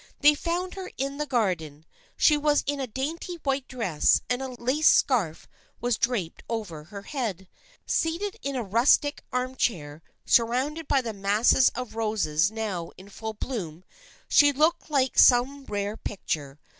They 0.21 0.33
found 0.33 0.73
her 0.73 0.89
in 0.97 1.17
the 1.19 1.27
garden. 1.27 1.85
She 2.17 2.35
was 2.35 2.63
in 2.65 2.79
a 2.79 2.87
dainty 2.87 3.35
white 3.43 3.67
dress, 3.67 4.19
and 4.31 4.41
a 4.41 4.47
lace 4.47 4.87
scarf 4.89 5.47
was 5.79 5.95
draped 5.99 6.41
over 6.49 6.85
her 6.85 7.03
head. 7.03 7.47
Seated 7.85 8.35
in 8.41 8.55
a 8.55 8.63
rustic 8.63 9.21
arm 9.31 9.53
chair, 9.55 10.01
surrounded 10.25 10.87
by 10.87 11.01
the 11.01 11.13
masses 11.13 11.69
of 11.75 11.93
roses 11.95 12.49
now 12.49 12.89
in 12.97 13.09
full 13.09 13.33
bloom, 13.33 13.83
she 14.27 14.51
looked 14.51 14.89
like 14.89 15.19
some 15.19 15.65
rare 15.65 15.97
picture. 15.97 16.59